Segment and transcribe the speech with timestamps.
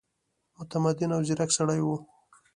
[0.57, 1.95] متمدن او ځیرک سړی وو.